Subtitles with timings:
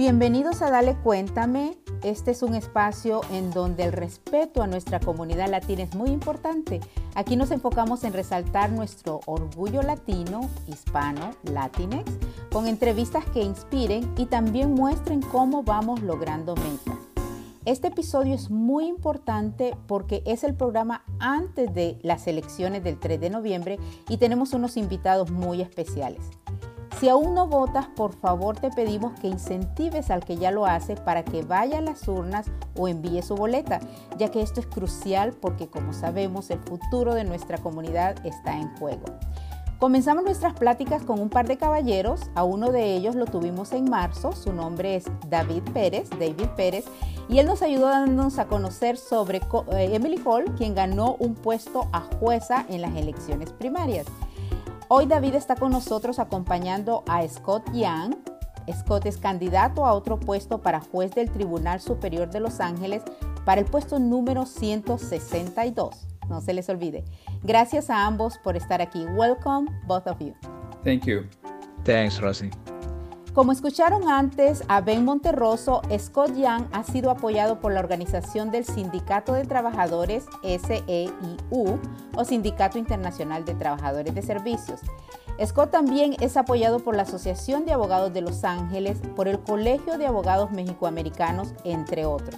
[0.00, 1.76] Bienvenidos a Dale Cuéntame.
[2.02, 6.80] Este es un espacio en donde el respeto a nuestra comunidad latina es muy importante.
[7.14, 12.10] Aquí nos enfocamos en resaltar nuestro orgullo latino, hispano, latinex,
[12.50, 16.96] con entrevistas que inspiren y también muestren cómo vamos logrando metas.
[17.66, 23.20] Este episodio es muy importante porque es el programa antes de las elecciones del 3
[23.20, 23.78] de noviembre
[24.08, 26.22] y tenemos unos invitados muy especiales.
[27.00, 30.96] Si aún no votas, por favor te pedimos que incentives al que ya lo hace
[30.96, 32.44] para que vaya a las urnas
[32.76, 33.80] o envíe su boleta,
[34.18, 38.68] ya que esto es crucial porque como sabemos el futuro de nuestra comunidad está en
[38.76, 39.06] juego.
[39.78, 43.88] Comenzamos nuestras pláticas con un par de caballeros, a uno de ellos lo tuvimos en
[43.88, 46.84] marzo, su nombre es David Pérez, David Pérez,
[47.30, 51.88] y él nos ayudó dándonos a conocer sobre eh, Emily Cole, quien ganó un puesto
[51.92, 54.04] a jueza en las elecciones primarias.
[54.92, 58.16] Hoy David está con nosotros acompañando a Scott Young.
[58.76, 63.04] Scott es candidato a otro puesto para juez del Tribunal Superior de Los Ángeles
[63.44, 66.08] para el puesto número 162.
[66.28, 67.04] No se les olvide.
[67.44, 69.04] Gracias a ambos por estar aquí.
[69.14, 70.34] Welcome, both of you.
[70.82, 71.22] Thank you.
[71.84, 72.50] Thanks, Rosie.
[73.34, 78.64] Como escucharon antes a Ben Monterroso, Scott Young ha sido apoyado por la organización del
[78.64, 81.78] Sindicato de Trabajadores SEIU
[82.16, 84.80] o Sindicato Internacional de Trabajadores de Servicios.
[85.46, 89.96] Scott también es apoyado por la Asociación de Abogados de Los Ángeles, por el Colegio
[89.96, 92.34] de Abogados Mexicoamericanos, entre otros.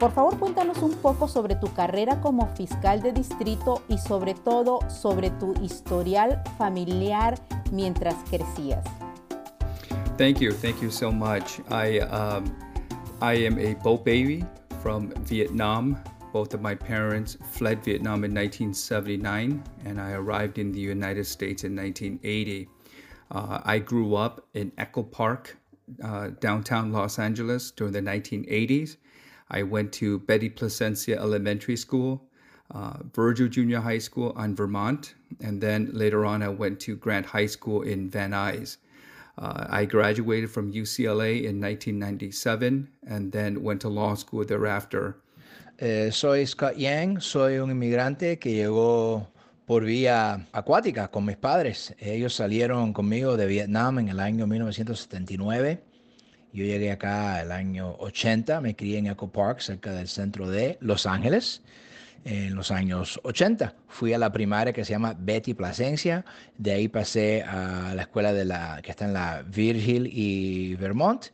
[0.00, 4.80] Por favor, cuéntanos un poco sobre tu carrera como fiscal de distrito y sobre todo
[4.90, 7.38] sobre tu historial familiar
[7.70, 8.84] mientras crecías.
[10.16, 11.58] Thank you, thank you so much.
[11.70, 12.56] I um,
[13.20, 14.44] I am a boat baby
[14.80, 15.98] from Vietnam.
[16.32, 21.64] Both of my parents fled Vietnam in 1979, and I arrived in the United States
[21.64, 22.68] in 1980.
[23.32, 25.56] Uh, I grew up in Echo Park,
[26.04, 28.98] uh, downtown Los Angeles, during the 1980s.
[29.50, 32.22] I went to Betty Placencia Elementary School,
[32.70, 37.26] uh, Virgil Junior High School on Vermont, and then later on I went to Grant
[37.26, 38.76] High School in Van Nuys.
[39.36, 45.16] Uh, I graduated from UCLA in 1997 and then went to law school thereafter.
[45.78, 49.28] Eh, soy Scott Yang, soy un inmigrante que llegó
[49.66, 51.94] por vía acuática con mis padres.
[51.98, 55.82] Ellos salieron conmigo de Vietnam en el año 1979.
[56.52, 60.78] Yo llegué acá el año 80, me crié en Echo Park, cerca del centro de
[60.80, 61.62] Los Ángeles
[62.24, 63.74] en los años 80.
[63.88, 66.24] Fui a la primaria que se llama Betty Placencia,
[66.56, 71.26] de ahí pasé a la escuela de la, que está en la Virgil y Vermont,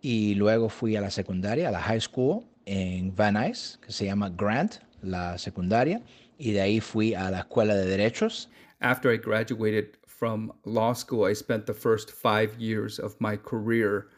[0.00, 4.04] y luego fui a la secundaria, a la high school en Van Nuys, que se
[4.04, 6.02] llama Grant, la secundaria,
[6.38, 8.50] y de ahí fui a la escuela de derechos.
[8.80, 14.08] After I graduated from law school, I spent the first five years of my career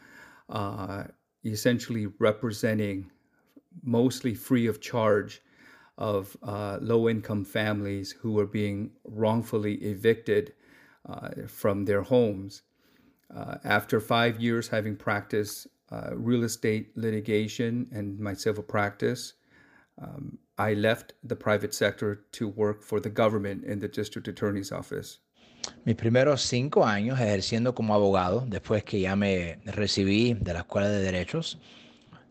[0.48, 1.04] uh,
[1.44, 3.10] essentially representing
[3.84, 5.42] mostly free of charge
[5.98, 10.54] of uh, low income families who were being wrongfully evicted
[11.08, 12.62] uh, from their homes.
[13.36, 19.34] Uh, after five years having practiced uh, real estate litigation and my civil practice,
[20.00, 24.72] um, I left the private sector to work for the government in the district attorney's
[24.72, 25.18] office.
[25.84, 30.88] Mis primeros cinco años ejerciendo como abogado, después que ya me recibí de la Escuela
[30.88, 31.58] de Derechos,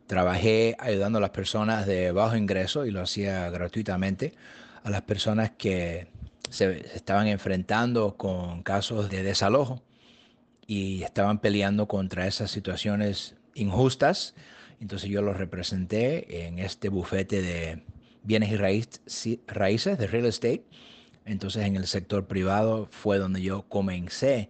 [0.08, 4.34] Trabajé ayudando a las personas de bajo ingreso y lo hacía gratuitamente,
[4.84, 6.08] a las personas que
[6.50, 9.84] se estaban enfrentando con casos de desalojo
[10.66, 14.34] y estaban peleando contra esas situaciones injustas.
[14.80, 17.84] Entonces yo los representé en este bufete de
[18.24, 18.56] bienes y
[19.48, 20.64] raíces de real estate.
[21.26, 24.50] Entonces en el sector privado fue donde yo comencé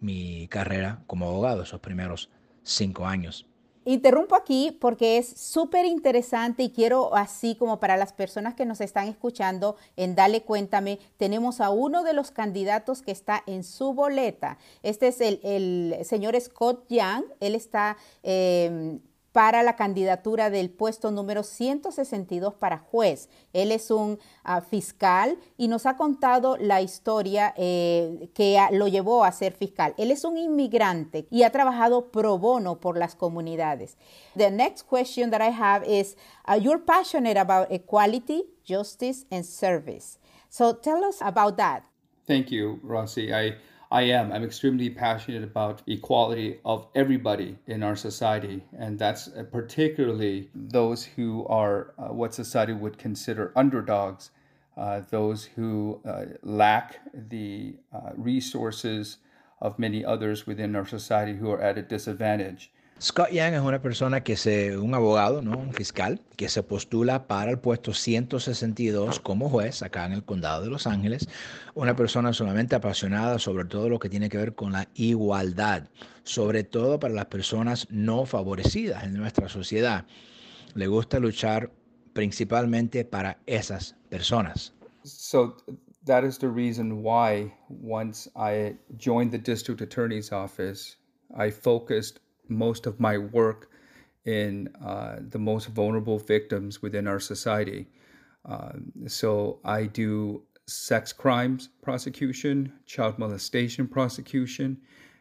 [0.00, 2.28] mi carrera como abogado, esos primeros
[2.62, 3.47] cinco años.
[3.88, 8.82] Interrumpo aquí porque es súper interesante y quiero, así como para las personas que nos
[8.82, 13.94] están escuchando, en Dale Cuéntame, tenemos a uno de los candidatos que está en su
[13.94, 14.58] boleta.
[14.82, 17.24] Este es el, señor Scott Young.
[17.40, 19.00] Él está em,
[19.32, 23.28] para la candidatura del puesto número 162 para juez.
[23.52, 29.24] Él es un ah, fiscal y nos ha contado la historia eh, que lo llevó
[29.24, 29.94] a ser fiscal.
[29.98, 33.96] Él es un inmigrante y ha trabajado pro bono por las comunidades.
[34.36, 36.16] The next question that I have is,
[36.60, 40.18] you're passionate about equality, justice, and service.
[40.48, 41.84] So tell us about that.
[42.26, 43.30] Thank you, Rossi.
[43.90, 44.32] I am.
[44.32, 51.04] I'm extremely passionate about equality of everybody in our society, and that's uh, particularly those
[51.04, 54.30] who are uh, what society would consider underdogs,
[54.76, 57.00] uh, those who uh, lack
[57.30, 59.18] the uh, resources
[59.62, 62.70] of many others within our society who are at a disadvantage.
[63.00, 65.56] Scott Young es una persona que se, un abogado, ¿no?
[65.56, 70.62] un fiscal, que se postula para el puesto 162 como juez acá en el condado
[70.62, 71.28] de Los Ángeles.
[71.76, 75.88] Una persona sumamente apasionada sobre todo lo que tiene que ver con la igualdad,
[76.24, 80.04] sobre todo para las personas no favorecidas en nuestra sociedad.
[80.74, 81.70] Le gusta luchar
[82.14, 84.72] principalmente para esas personas.
[85.04, 85.56] So
[86.04, 90.96] that is the reason why once I joined the district attorney's office,
[91.32, 92.18] I focused
[92.48, 93.70] most of my work
[94.24, 97.86] in uh, the most vulnerable victims within our society.
[98.44, 98.72] Uh,
[99.06, 104.78] so I do sex crimes prosecution, child molestation prosecution,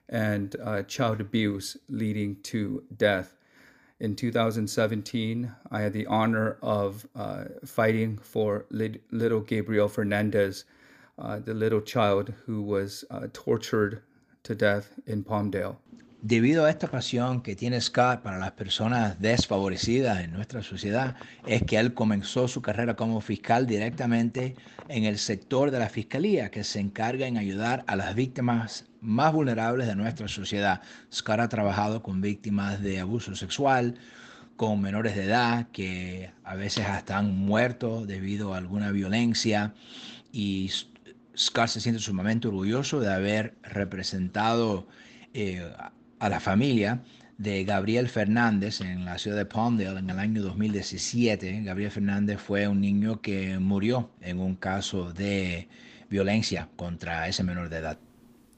[0.10, 3.34] and uh, child abuse leading to death.
[4.00, 10.66] In 2017, I had the honor of uh, fighting for little Gabriel Fernandez,
[11.18, 13.04] uh, the little child who was
[13.34, 14.04] tortured
[14.44, 15.78] to death in Palmdale.
[16.22, 21.16] Debido a esta pasión que tiene Scott para las personas desfavorecidas en nuestra sociedad,
[21.46, 24.56] es que él comenzó su carrera como fiscal directamente
[24.88, 29.32] en el sector de la fiscalía que se encarga en ayudar a las víctimas más
[29.32, 30.82] vulnerables de nuestra sociedad.
[31.14, 34.00] Scott ha trabajado con víctimas de abuso sexual,
[34.56, 39.76] con menores de edad que a veces hasta han muerto debido a alguna violencia
[40.32, 40.72] y
[41.38, 44.88] Scott se siente sumamente orgulloso de haber representado
[45.36, 45.72] eh,
[46.20, 47.04] a la familia
[47.38, 51.62] de Gabriel Fernández en la ciudad de Palmdale en el año 2017.
[51.64, 55.68] Gabriel Fernández fue un niño que murió en un caso de
[56.10, 58.00] violencia contra ese menor de edad.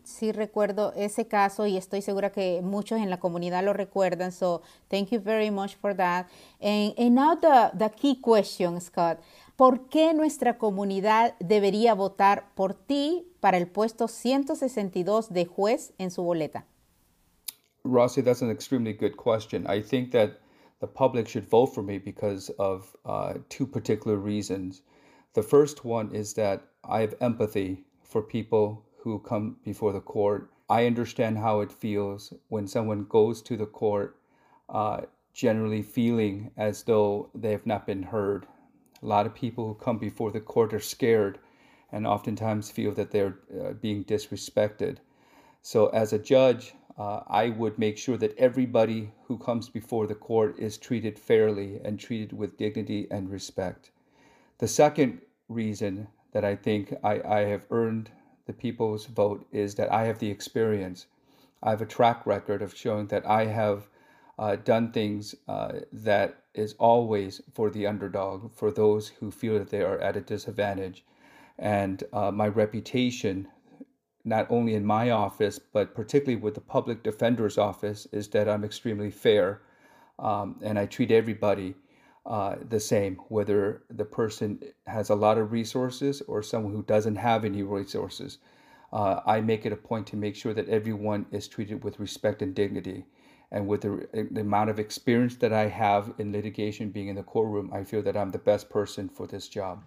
[0.03, 4.31] Sí recuerdo ese caso y estoy segura que muchos en la comunidad lo recuerdan.
[4.31, 6.27] So thank you very much for that.
[6.61, 9.19] And, and now the, the key question, Scott.
[9.55, 16.11] ¿Por qué nuestra comunidad debería votar por ti para el puesto 162 de juez en
[16.11, 16.65] su boleta?
[17.89, 19.65] Rossi, that's an extremely good question.
[19.67, 20.39] I think that
[20.79, 24.81] the public should vote for me because of uh, two particular reasons.
[25.33, 30.51] The first one is that I have empathy for people who come before the court.
[30.69, 34.17] I understand how it feels when someone goes to the court,
[34.69, 35.01] uh,
[35.33, 38.47] generally feeling as though they have not been heard.
[39.01, 41.39] A lot of people who come before the court are scared
[41.91, 44.97] and oftentimes feel that they're uh, being disrespected.
[45.61, 50.15] So, as a judge, uh, I would make sure that everybody who comes before the
[50.15, 53.91] court is treated fairly and treated with dignity and respect.
[54.57, 58.11] The second reason that I think I, I have earned
[58.45, 61.05] the people's vote is that I have the experience.
[61.63, 63.87] I have a track record of showing that I have
[64.37, 69.69] uh, done things uh, that is always for the underdog, for those who feel that
[69.69, 71.05] they are at a disadvantage.
[71.57, 73.47] And uh, my reputation
[74.25, 78.63] not only in my office, but particularly with the public defender's office, is that I'm
[78.63, 79.61] extremely fair
[80.19, 81.75] um, and I treat everybody
[82.25, 87.15] uh, the same, whether the person has a lot of resources or someone who doesn't
[87.15, 88.37] have any resources.
[88.91, 92.41] Uh, I make it a point to make sure that everyone is treated with respect
[92.41, 93.05] and dignity.
[93.51, 97.23] And with the, the amount of experience that I have in litigation, being in the
[97.23, 99.83] courtroom, I feel that I'm the best person for this job.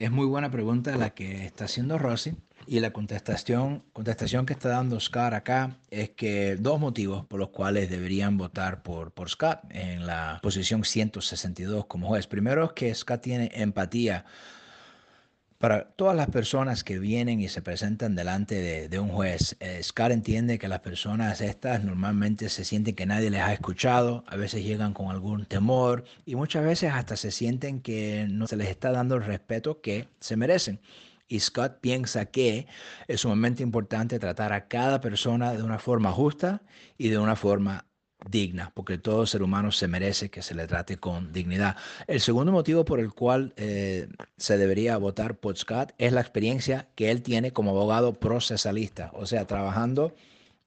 [0.00, 2.34] Es muy buena pregunta la que está haciendo Rosy.
[2.70, 7.48] Y la contestación, contestación que está dando Scott acá es que dos motivos por los
[7.48, 12.26] cuales deberían votar por, por Scott en la posición 162 como juez.
[12.26, 14.26] Primero es que Scott tiene empatía
[15.56, 19.56] para todas las personas que vienen y se presentan delante de, un juez.
[19.60, 24.24] Eh, Scott entiende que las personas estas normalmente se sienten que nadie les ha escuchado,
[24.26, 28.56] a veces llegan con algún temor y muchas veces hasta se sienten que no se
[28.56, 30.80] les está dando el respeto que se merecen.
[31.28, 32.66] Y Scott piensa que
[33.06, 36.62] es sumamente importante tratar a cada persona de una forma justa
[36.96, 37.84] y de una forma
[38.26, 41.76] digna, porque todo ser humano se merece que se le trate con dignidad.
[42.06, 46.88] El segundo motivo por el cual eh, se debería votar por Scott es la experiencia
[46.94, 50.14] que él tiene como abogado procesalista, o sea, trabajando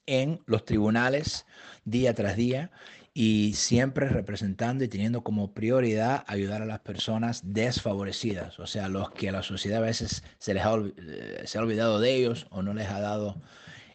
[0.05, 1.45] en los tribunales
[1.83, 2.71] día tras día
[3.13, 9.11] y siempre representando y teniendo como prioridad ayudar a las personas desfavorecidas, o sea, los
[9.11, 12.47] que a la sociedad a veces se les ha, eh, se ha olvidado de ellos
[12.51, 13.41] o no les ha dado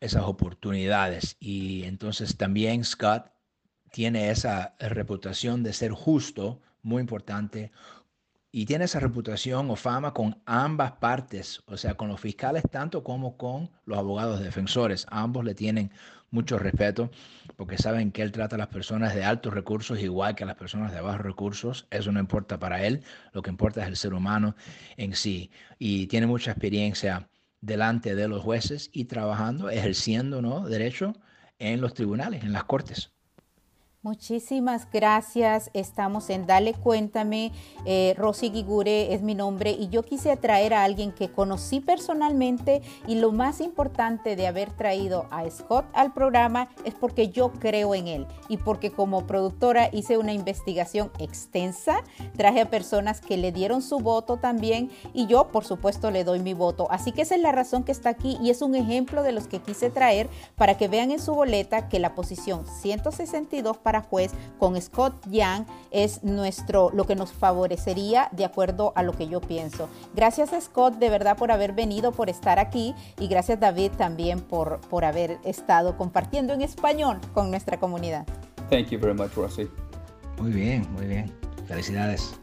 [0.00, 1.36] esas oportunidades.
[1.40, 3.30] Y entonces también Scott
[3.90, 7.72] tiene esa reputación de ser justo, muy importante,
[8.52, 13.04] y tiene esa reputación o fama con ambas partes, o sea, con los fiscales tanto
[13.04, 15.06] como con los abogados defensores.
[15.10, 15.90] Ambos le tienen
[16.30, 17.10] mucho respeto
[17.56, 20.56] porque saben que él trata a las personas de altos recursos igual que a las
[20.56, 21.86] personas de bajos recursos.
[21.90, 23.02] Eso no importa para él,
[23.32, 24.56] lo que importa es el ser humano
[24.96, 25.50] en sí.
[25.78, 27.28] Y tiene mucha experiencia
[27.60, 30.68] delante de los jueces y trabajando, ejerciendo ¿no?
[30.68, 31.14] derecho
[31.58, 33.15] en los tribunales, en las cortes.
[34.06, 35.68] Muchísimas gracias.
[35.74, 37.50] Estamos en Dale Cuéntame.
[37.84, 42.82] Eh, Rosy Gigure es mi nombre y yo quise traer a alguien que conocí personalmente
[43.08, 47.96] y lo más importante de haber traído a Scott al programa es porque yo creo
[47.96, 52.04] en él y porque como productora hice una investigación extensa,
[52.36, 56.38] traje a personas que le dieron su voto también y yo por supuesto le doy
[56.38, 56.86] mi voto.
[56.92, 59.48] Así que esa es la razón que está aquí y es un ejemplo de los
[59.48, 64.32] que quise traer para que vean en su boleta que la posición 162 para juez
[64.58, 69.40] con Scott Young es nuestro, lo que nos favorecería de acuerdo a lo que yo
[69.40, 69.88] pienso.
[70.14, 74.80] Gracias Scott de verdad por haber venido, por estar aquí y gracias David también por,
[74.88, 78.26] por haber estado compartiendo en español con nuestra comunidad.
[78.70, 79.68] Thank you very much, Rosy.
[80.38, 81.32] Muy bien, muy bien.
[81.66, 82.38] Felicidades.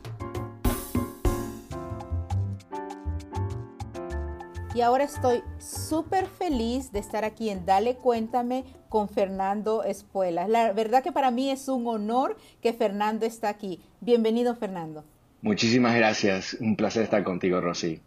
[4.76, 10.50] Y ahora estoy súper feliz de estar aquí en Dale Cuéntame con Fernando Espuelas.
[10.50, 13.80] La verdad que para mí es un honor que Fernando está aquí.
[14.02, 15.06] Bienvenido, Fernando.
[15.42, 16.58] Muchísimas gracias.
[16.60, 18.02] Un placer estar contigo, Rosy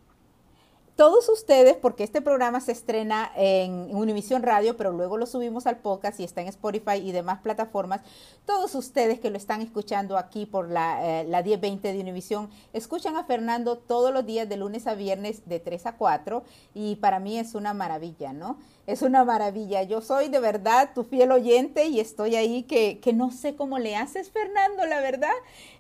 [0.97, 5.77] todos ustedes, porque este programa se estrena en Univisión Radio, pero luego lo subimos al
[5.77, 8.01] podcast y está en Spotify y demás plataformas,
[8.47, 13.17] todos ustedes que lo están escuchando aquí por la, eh, la 1020 de Univisión, escuchan
[13.17, 17.21] a Fernando todos los días de lunes a viernes de 3 a 4 y para
[17.21, 18.57] mí es una maravilla, ¿no?
[18.87, 19.83] Es una maravilla.
[19.83, 23.81] Yo soy de verdad tu fiel oyente y estoy ahí que, que no sé cómo
[23.81, 25.33] le haces, Fernando, la verdad.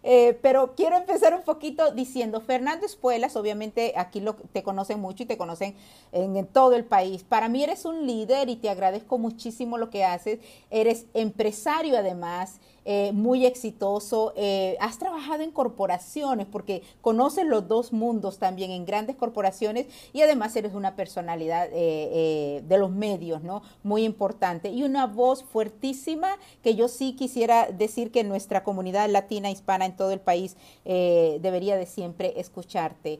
[0.02, 5.22] Eh, pero quiero empezar un poquito diciendo, Fernando Espuelas, obviamente aquí lo, te conocen mucho
[5.22, 5.76] y te conocen
[6.10, 7.22] en, en todo el país.
[7.22, 10.40] Para mí eres un líder y te agradezco muchísimo lo que haces.
[10.70, 12.58] Eres empresario además.
[12.88, 14.32] Eh, muy exitoso.
[14.36, 20.22] Eh, has trabajado en corporaciones porque conoces los dos mundos también en grandes corporaciones y
[20.22, 23.62] además eres una personalidad eh, de los medios, ¿no?
[23.82, 29.50] Muy importante y una voz fuertísima que yo sí quisiera decir que nuestra comunidad latina
[29.50, 33.18] hispana en todo el país debería de siempre escucharte.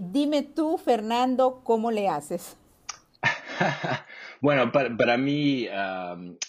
[0.00, 2.56] dime tú, Fernando, ¿cómo le haces?
[4.40, 5.66] Bueno, para, mí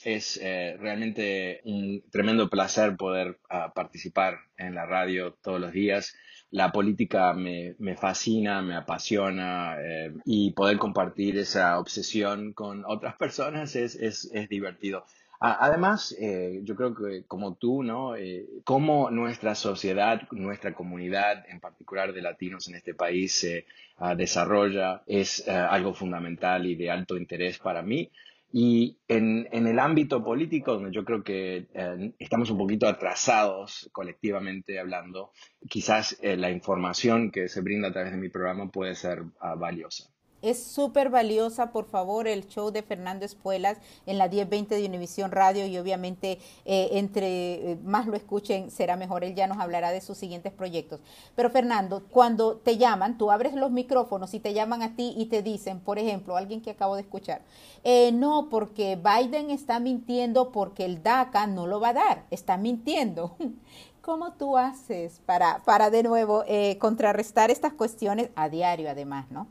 [0.04, 6.16] es eh, realmente un tremendo placer poder ah, participar en la radio todos los días.
[6.52, 13.76] La política me, fascina, me apasiona eh, y poder compartir esa obsesión con otras personas
[13.76, 15.06] es, es, es divertido.
[15.42, 18.18] Además, eh, yo creo que como tú, ¿no?
[18.18, 23.66] Eh, cómo nuestra sociedad, nuestra comunidad, en particular de latinos en este país, se
[23.98, 28.12] ah, desarrolla es eh, algo fundamental y de alto interés para mí.
[28.52, 31.68] Y en, en el ámbito político, donde yo creo que
[32.18, 35.32] estamos un poquito atrasados colectivamente hablando,
[35.70, 40.10] quizás la información que se brinda a través de mi programa puede ser ah, valiosa.
[40.42, 45.32] Es súper valiosa, por favor, el show de Fernando Espuelas en la 1020 de Univisión
[45.32, 49.26] Radio y obviamente eh, entre eh, más lo escuchen será mejor.
[49.26, 51.02] Él ya nos hablará de sus siguientes proyectos.
[51.36, 55.26] Pero Fernando, cuando te llaman, tú abres los micrófonos y te llaman a ti y
[55.26, 57.42] te dicen, por ejemplo, alguien que acabo de escuchar,
[57.84, 62.56] eh, no, porque Biden está mintiendo porque el DACA no lo va a dar, está
[62.56, 63.36] mintiendo.
[64.02, 66.44] ¿Cómo tú haces para, para de nuevo
[66.80, 69.46] contrarrestar estas cuestiones a diario además, no?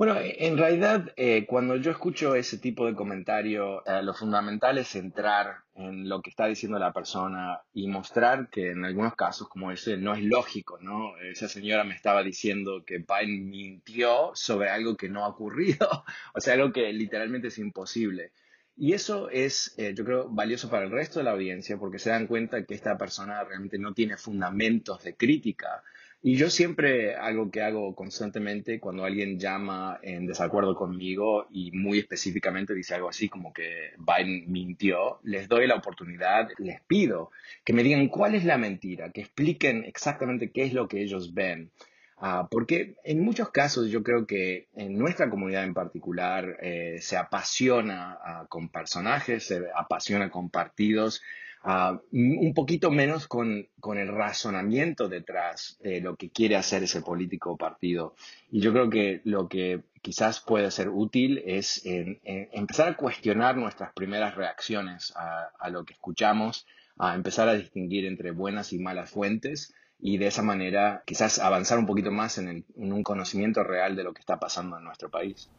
[0.00, 4.88] Bueno, en realidad, eh, cuando yo escucho ese tipo de comentario, eh, lo fundamental es
[4.88, 9.70] centrar en lo que está diciendo la persona y mostrar que en algunos casos como
[9.70, 11.18] ese no es lógico, ¿no?
[11.18, 15.86] Esa señora me estaba diciendo que Biden mintió sobre algo que no ha ocurrido,
[16.34, 18.32] o sea, algo que literalmente es imposible.
[18.78, 22.08] Y eso es, eh, yo creo, valioso para el resto de la audiencia porque se
[22.08, 25.82] dan cuenta que esta persona realmente no tiene fundamentos de crítica
[26.22, 31.98] y yo siempre, algo que hago constantemente cuando alguien llama en desacuerdo conmigo y muy
[31.98, 37.30] específicamente dice algo así como que Biden mintió, les doy la oportunidad, les pido
[37.64, 41.32] que me digan cuál es la mentira, que expliquen exactamente qué es lo que ellos
[41.32, 41.70] ven.
[42.22, 47.16] Ah, porque en muchos casos yo creo que en nuestra comunidad en particular eh, se
[47.16, 51.22] apasiona ah, con personajes, se apasiona con partidos
[51.62, 57.02] Ah, un poquito menos con, con, el razonamiento detrás de lo que quiere hacer ese
[57.02, 58.14] político partido.
[58.50, 63.92] Y yo creo que lo que quizás puede ser útil es empezar a cuestionar nuestras
[63.92, 69.74] primeras reacciones a, lo que escuchamos, a empezar a distinguir entre buenas y malas fuentes
[69.98, 74.14] y de esa manera quizás avanzar un poquito más en un conocimiento real de lo
[74.14, 75.50] que está pasando en nuestro país.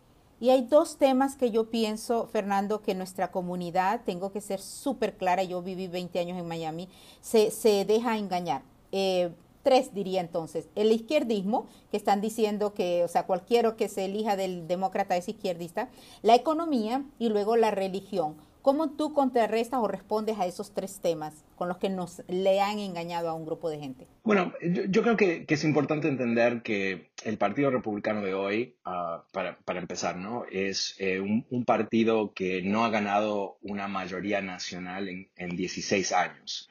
[0.42, 5.16] Y hay dos temas que yo pienso, Fernando, que nuestra comunidad, tengo que ser súper
[5.16, 6.90] clara, yo viví 20 años en Miami,
[7.22, 8.64] se, se deja engañar.
[8.92, 9.30] Eh,
[9.62, 10.68] tres diría entonces.
[10.74, 15.30] El izquierdismo, que están diciendo que, o sea, cualquiera que se elija del demócrata es
[15.30, 15.90] izquierdista.
[16.24, 18.36] La economía y luego la religión.
[18.62, 22.78] ¿Cómo tú contrarrestas o respondes a esos tres temas con los que nos le han
[22.78, 24.08] engañado a un grupo de gente?
[24.24, 29.80] Bueno, yo, creo que, es importante entender que el Partido Republicano de hoy, ah, para,
[29.80, 30.46] empezar, ¿no?
[30.52, 36.70] es eh, un, partido que no ha ganado una mayoría nacional en, 16 años,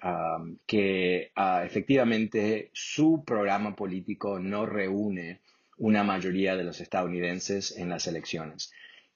[0.67, 5.41] que ah, efectivamente su programa político no reúne
[5.77, 8.73] una mayoría de los estadounidenses en las elecciones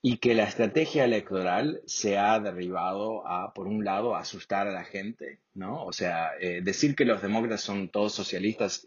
[0.06, 4.84] y que la estrategia electoral se ha derribado a, por un lado, asustar a la
[4.84, 5.82] gente, ¿no?
[5.82, 8.86] O sea, eh, decir que los demócratas son todos socialistas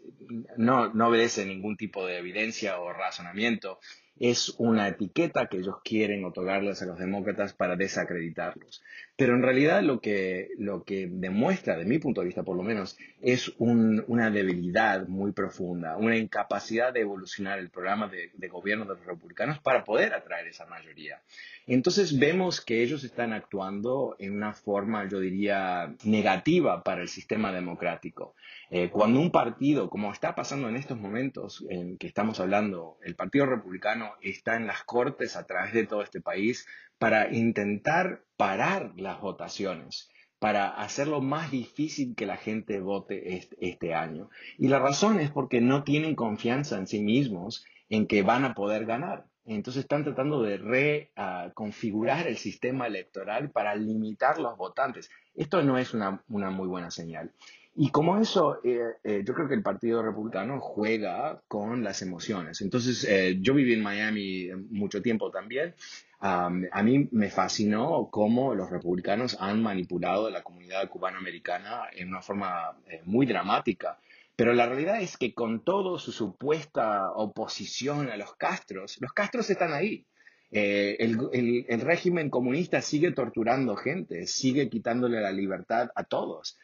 [0.56, 3.80] no, no obedece ningún tipo de evidencia o razonamiento
[4.20, 8.82] es una etiqueta que ellos quieren otorgarles a los demócratas para desacreditarlos.
[9.18, 12.62] Pero en realidad lo que, lo que demuestra, de mi punto de vista por lo
[12.62, 18.94] menos, es una debilidad muy profunda, una incapacidad de evolucionar el programa de, gobierno de
[18.94, 21.20] los republicanos para poder atraer esa mayoría.
[21.66, 27.50] Entonces vemos que ellos están actuando en una forma, yo diría, negativa para el sistema
[27.50, 28.36] democrático.
[28.70, 33.16] Eh, cuando un partido, como está pasando en estos momentos en que estamos hablando, el
[33.16, 38.92] Partido Republicano está en las cortes a través de todo este país para intentar parar
[38.96, 44.30] las votaciones para hacerlo más difícil que la gente vote este, año.
[44.56, 48.54] Y la razón es porque no tienen confianza en sí mismos en que van a
[48.54, 49.26] poder ganar.
[49.44, 55.10] Entonces están tratando de reconfigurar el sistema electoral para limitar los votantes.
[55.34, 57.32] Esto no es una, muy buena señal.
[57.74, 62.60] Y como eso, eh, eh, yo creo que el Partido Republicano juega con las emociones.
[62.60, 65.74] Entonces, eh, yo viví en Miami mucho tiempo también.
[66.20, 72.76] A mí me fascinó cómo los republicanos han manipulado la comunidad cubanoamericana en una forma
[73.04, 73.98] muy dramática.
[74.38, 79.50] Pero la realidad es que con toda su supuesta oposición a los Castros, los Castros
[79.50, 80.06] están ahí.
[80.52, 86.56] Eh, el, régimen comunista sigue torturando gente, sigue quitándole la libertad a todos,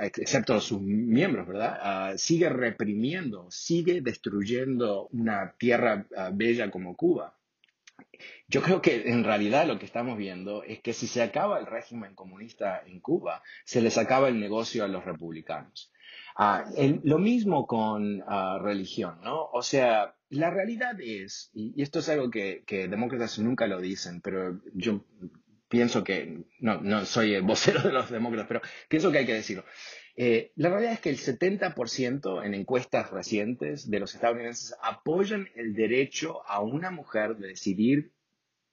[0.00, 2.16] excepto a sus miembros, ¿verdad?
[2.16, 7.34] sigue reprimiendo, sigue destruyendo una tierra ah, bella como Cuba.
[8.48, 11.66] Yo creo que en realidad lo que estamos viendo es que si se acaba el
[11.66, 15.92] régimen comunista en Cuba, se les acaba el negocio a los republicanos.
[16.36, 16.64] Ah,
[17.02, 19.50] lo mismo con ah, religión, ¿no?
[19.52, 24.60] O sea, la realidad es, y, esto es algo que, demócratas nunca lo dicen, pero
[24.74, 25.04] yo
[25.68, 29.34] pienso que, no, no soy el vocero de los demócratas, pero pienso que hay que
[29.34, 29.64] decirlo.
[30.14, 35.74] Eh, la realidad es que el 70% en encuestas recientes de los estadounidenses apoyan el
[35.74, 38.12] derecho a una mujer de decidir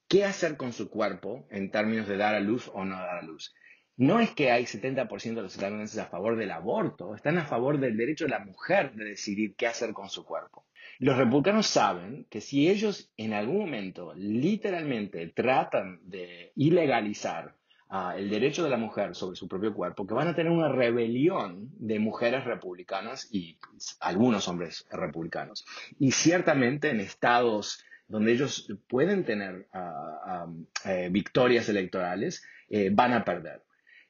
[0.09, 3.21] qué hacer con su cuerpo en términos de dar a luz o no dar a
[3.21, 3.53] luz.
[3.95, 7.79] No es que hay 70% de los estadounidenses a favor del aborto, están a favor
[7.79, 10.65] del derecho de la mujer de decidir qué hacer con su cuerpo.
[10.99, 17.58] Los republicanos saben que si ellos en algún momento literalmente tratan de ilegalizar
[17.89, 20.69] ah, el derecho de la mujer sobre su propio cuerpo, que van a tener una
[20.69, 25.65] rebelión de mujeres republicanas y pues, algunos hombres republicanos.
[25.99, 30.47] Y ciertamente en estados donde ellos pueden tener ah,
[30.85, 33.63] eh, victorias electorales, eh, van a perder.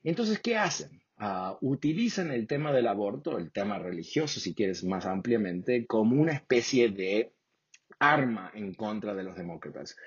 [0.04, 1.02] Entonces, ¿qué hacen?
[1.18, 6.32] Ah, utilizan el tema del aborto, el tema religioso, si quieres más ampliamente, como una
[6.32, 7.34] especie de
[8.00, 9.98] arma en contra de los demócratas.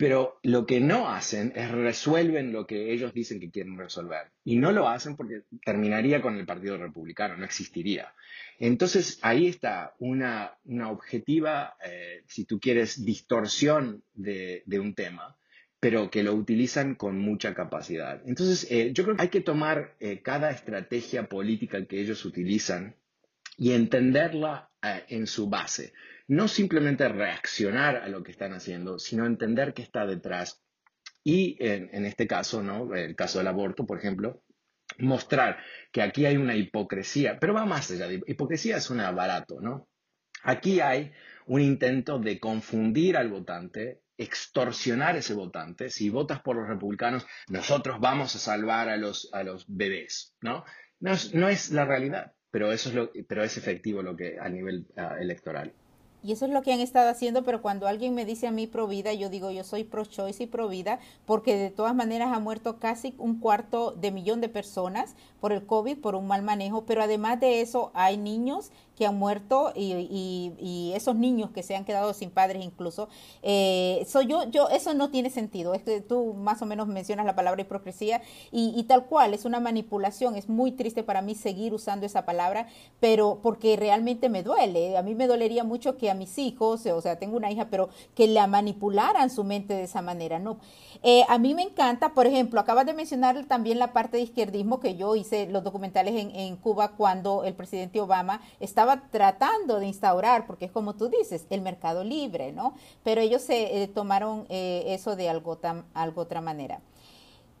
[0.00, 4.32] Pero lo que no hacen es resuelven lo que ellos dicen que quieren resolver.
[4.44, 8.14] Y no lo hacen porque terminaría con el Partido Republicano, no existiría.
[8.58, 10.56] Entonces ahí está una,
[10.88, 15.36] objetiva, eh, si tú quieres, distorsión de un tema
[15.80, 18.20] pero que lo utilizan con mucha capacidad.
[18.26, 22.96] Entonces, eh, yo creo que hay que tomar eh, cada estrategia política que ellos utilizan
[23.56, 25.94] y entenderla eh, en su base.
[26.30, 30.62] No simplemente reaccionar a lo que están haciendo, sino entender qué está detrás.
[31.24, 32.94] Y en, este caso, ¿no?
[32.94, 34.44] el caso del aborto, por ejemplo,
[34.98, 35.58] mostrar
[35.90, 39.88] que aquí hay una hipocresía, pero va más allá de hipocresía, es una barato, ¿no?
[40.44, 41.10] Aquí hay
[41.46, 45.90] un intento de confundir al votante extorsionar ese votante.
[45.90, 50.64] Si votas por los republicanos, nosotros vamos a salvar a los, a los bebés, ¿no?
[51.00, 54.38] No es, no es la realidad, pero, eso es lo, pero es efectivo lo que
[54.38, 55.74] a nivel ah, electoral.
[56.22, 58.66] Y eso es lo que han estado haciendo, pero cuando alguien me dice a mí
[58.66, 62.30] pro vida, yo digo yo soy pro choice y pro vida, porque de todas maneras
[62.32, 66.42] ha muerto casi un cuarto de millón de personas por el COVID, por un mal
[66.42, 71.74] manejo, pero además de eso hay niños que han muerto y, esos niños que se
[71.74, 73.08] han quedado sin padres incluso.
[73.42, 75.72] Eh, yo, yo, eso no tiene sentido.
[75.72, 78.20] Es que tú más o menos mencionas la palabra hipocresía
[78.52, 80.36] y, tal cual, es una manipulación.
[80.36, 82.66] Es muy triste para mí seguir usando esa palabra,
[83.00, 84.98] pero porque realmente me duele.
[84.98, 87.88] A mí me dolería mucho que a mis hijos, o sea, tengo una hija, pero
[88.14, 90.38] que la manipularan su mente de esa manera.
[90.38, 90.58] No.
[91.02, 94.78] Eh, a mí me encanta, por ejemplo, acabas de mencionar también la parte de izquierdismo
[94.78, 99.86] que yo hice los documentales en, en Cuba cuando el presidente Obama estaba tratando de
[99.86, 102.74] instaurar, porque es como tú dices, el mercado libre, ¿no?
[103.02, 106.80] Pero ellos se eh, tomaron eh, eso de algo, tan, algo otra manera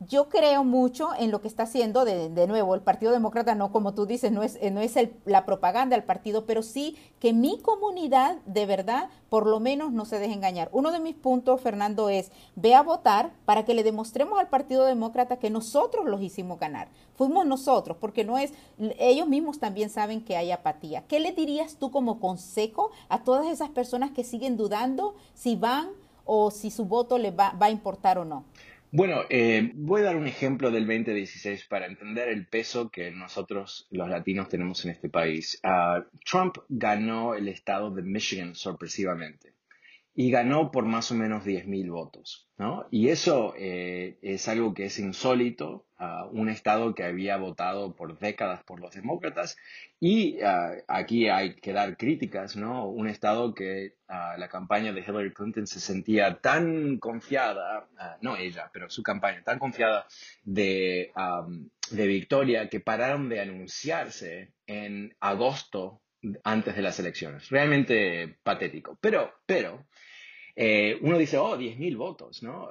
[0.00, 3.92] yo creo mucho en lo que está haciendo, de, nuevo, el Partido Demócrata, no como
[3.92, 7.34] tú dices, no es, eh, no es el, la propaganda del partido, pero sí que
[7.34, 10.70] mi comunidad, de verdad, por lo menos no se deje engañar.
[10.72, 14.86] Uno de mis puntos, Fernando, es ve a votar para que le demostremos al Partido
[14.86, 16.88] Demócrata que nosotros los hicimos ganar.
[17.14, 18.54] Fuimos nosotros, porque no es,
[18.98, 21.04] ellos mismos también saben que hay apatía.
[21.06, 25.90] ¿Qué le dirías tú como consejo a todas esas personas que siguen dudando si van
[26.24, 28.44] o si su voto les va, va a importar o no?
[28.92, 33.86] Bueno, eh, voy a dar un ejemplo del 2016 para entender el peso que nosotros
[33.90, 35.60] los latinos tenemos en este país.
[35.62, 39.54] Ah, Trump ganó el estado de Michigan sorpresivamente
[40.20, 42.46] y ganó por más o menos 10.000 votos.
[42.58, 42.86] ¿no?
[42.90, 45.86] Y eso eh, es algo que es insólito,
[46.32, 49.56] un estado que había votado por décadas por los demócratas
[49.98, 52.86] y ah, aquí hay que dar críticas, ¿no?
[52.86, 58.36] Un estado que uh, la campaña de Hillary Clinton se sentía tan confiada, ah, no
[58.36, 60.06] ella, pero su campaña, tan confiada
[60.42, 61.12] de,
[61.90, 66.02] de victoria que pararon de anunciarse en agosto
[66.44, 67.48] antes de las elecciones.
[67.48, 68.98] Realmente patético.
[69.00, 69.86] Pero, pero,
[70.62, 72.68] eh, uno dice, oh, 10.000 votos, ¿no?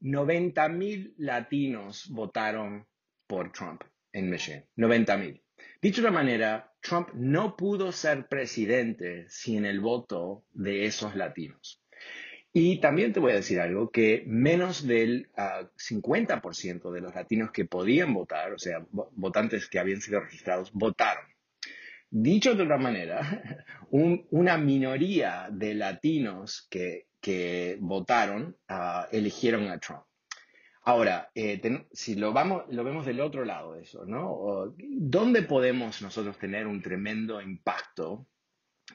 [0.00, 2.86] 90.000 latinos votaron
[3.26, 3.82] por Trump
[4.14, 4.64] en Michigan.
[4.78, 5.42] 90.000.
[5.82, 11.82] Dicho de otra manera, Trump no pudo ser presidente sin el voto de esos latinos.
[12.50, 17.50] Y también te voy a decir algo, que menos del 50% ah, de los latinos
[17.50, 21.26] que podían votar, o sea, votantes que habían sido registrados, votaron.
[22.08, 27.07] Dicho de otra manera, una minoría de latinos que,
[27.80, 30.02] votaron ah, eligieron a Trump.
[30.82, 31.60] Ahora, eh,
[31.92, 34.74] si lo, vamos, lo vemos del otro lado de eso, ¿no?
[34.78, 38.26] ¿Dónde podemos nosotros tener un tremendo impacto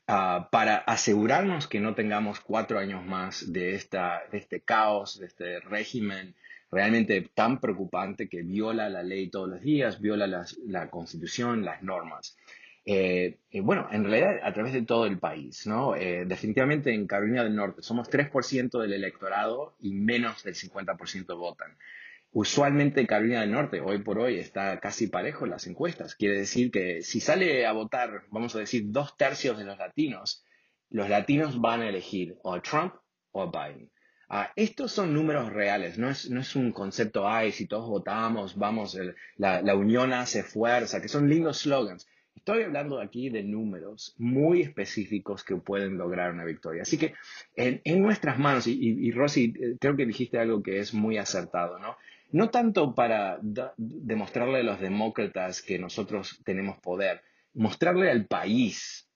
[0.07, 5.27] ah, para asegurarnos que no tengamos cuatro años más de, esta, de este caos, de
[5.27, 6.35] este régimen
[6.71, 10.25] realmente tan preocupante que viola la ley todos los días, viola
[10.65, 12.35] la constitución, las normas?
[12.85, 15.95] Eh, eh, bueno, en realidad a través de todo el país, ¿no?
[15.95, 21.77] Eh, definitivamente en Carolina del Norte somos 3% del electorado y menos del 50% votan.
[22.31, 26.15] Usualmente Carolina del Norte, hoy por hoy, está casi parejo en las encuestas.
[26.15, 30.43] Quiere decir que si sale a votar, vamos a decir, dos tercios de los latinos,
[30.89, 32.95] los latinos van a elegir o a Trump
[33.31, 33.91] o a Biden.
[34.29, 38.57] Ah, estos son números reales, no es, no es un concepto, ay, si todos votamos,
[38.57, 38.97] vamos,
[39.37, 42.07] la, la unión hace fuerza, que son lindos slogans.
[42.35, 46.81] Estoy hablando aquí de números muy específicos que pueden lograr una victoria.
[46.81, 47.13] Así que
[47.55, 51.79] en, nuestras manos, y, y, Rosy, eh, creo que dijiste algo que es muy acertado,
[51.79, 51.95] ¿no?
[52.31, 53.39] No tanto para
[53.77, 57.21] demostrarle a los demócratas que nosotros tenemos poder,
[57.53, 59.07] mostrarle al país.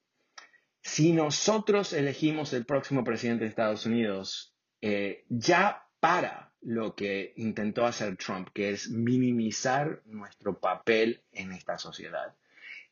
[0.81, 7.85] Si nosotros elegimos el próximo presidente de Estados Unidos, eh, ya para lo que intentó
[7.85, 12.35] hacer Trump, que es minimizar nuestro papel en esta sociedad.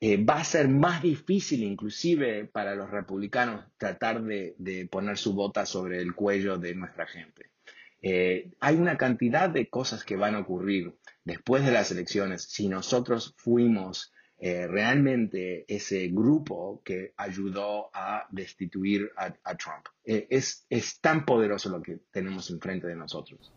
[0.02, 5.66] Eh, va a ser más difícil inclusive para los republicanos tratar de, poner su bota
[5.66, 7.52] sobre el cuello de nuestra gente.
[8.02, 12.68] Eh, hay una cantidad de cosas que van a ocurrir después de las elecciones si
[12.68, 19.88] nosotros fuimos eh, realmente ese grupo que ayudó a destituir a, Trump.
[20.04, 23.54] es tan poderoso lo que tenemos enfrente de nosotros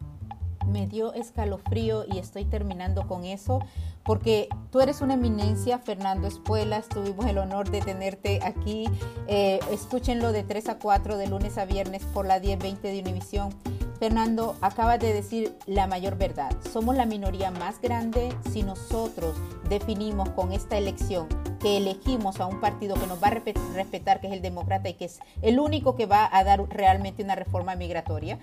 [0.68, 3.61] me dio escalofrío y estoy terminando con eso
[4.09, 8.88] porque tú eres una eminencia, Fernando Espuelas, tuvimos el honor de tenerte aquí.
[9.26, 13.50] Eh, escúchenlo de 3 a 4 de lunes a viernes por la 1020 de Univisión.
[13.98, 16.50] Fernando, acaba de decir la mayor verdad.
[16.72, 19.34] Somos la minoría más grande si nosotros
[19.68, 21.26] definimos con esta elección
[21.58, 24.94] que elegimos a un partido que nos va a respetar, que es el demócrata y
[24.94, 28.38] que es el único que va a dar realmente una reforma migratoria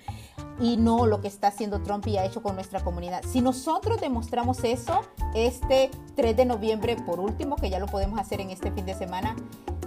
[0.59, 3.23] y no lo que está haciendo Trump y ha hecho con nuestra comunidad.
[3.23, 5.01] Si nosotros demostramos eso
[5.33, 8.93] este 3 de noviembre, por último, que ya lo podemos hacer en este fin de
[8.93, 9.35] semana,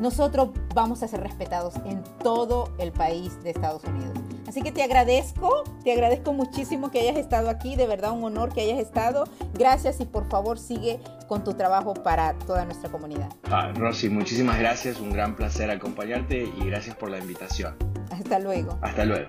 [0.00, 4.18] nosotros vamos a ser respetados en todo el país de Estados Unidos.
[4.48, 8.50] Así que te agradezco, te agradezco muchísimo que hayas estado aquí, de verdad un honor
[8.54, 9.24] que hayas estado.
[9.52, 13.28] Gracias y por favor sigue con tu trabajo para toda nuestra comunidad.
[13.50, 17.76] Ah, Rosy, muchísimas gracias, un gran placer acompañarte y gracias por la invitación.
[18.10, 18.78] Hasta luego.
[18.80, 19.28] Hasta luego.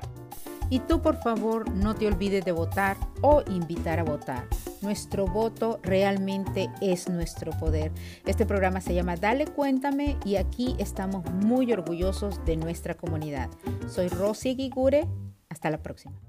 [0.69, 4.47] Y tú por favor no te olvides de votar o invitar a votar.
[4.81, 7.91] Nuestro voto realmente es nuestro poder.
[8.25, 13.49] Este programa se llama Dale Cuéntame y aquí estamos muy orgullosos de nuestra comunidad.
[13.87, 15.07] Soy Rosy Guigure.
[15.49, 16.28] Hasta la próxima.